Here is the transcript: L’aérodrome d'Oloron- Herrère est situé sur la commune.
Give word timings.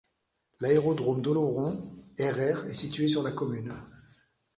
L’aérodrome 0.61 1.21
d'Oloron- 1.21 1.79
Herrère 2.17 2.65
est 2.65 2.73
situé 2.73 3.07
sur 3.07 3.21
la 3.21 3.29
commune. 3.31 3.75